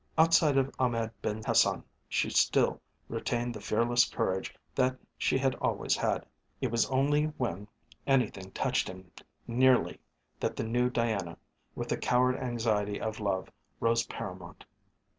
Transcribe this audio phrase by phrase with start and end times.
[0.17, 5.95] Outside of Ahmed Ben Hassan she still retained the fearless courage that she had always
[5.95, 6.25] had;
[6.59, 7.67] it was only when
[8.07, 9.11] anything touched him
[9.45, 9.99] nearly
[10.39, 11.37] that the new Diana,
[11.75, 14.65] with the coward anxiety of love, rose paramount.